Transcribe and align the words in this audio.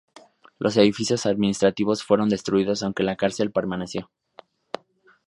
Los 0.57 0.77
edificios 0.77 1.27
administrativos 1.27 2.03
fueron 2.03 2.27
destruidos 2.27 2.81
aunque 2.81 3.03
la 3.03 3.15
cárcel 3.15 3.51
permaneció. 3.51 4.09